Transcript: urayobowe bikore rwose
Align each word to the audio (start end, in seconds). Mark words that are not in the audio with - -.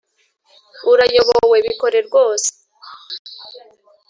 urayobowe 0.91 1.57
bikore 1.65 1.97
rwose 2.07 2.49